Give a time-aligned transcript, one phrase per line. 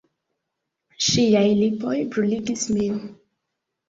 [1.07, 2.97] Ŝiaj lipoj bruligis min.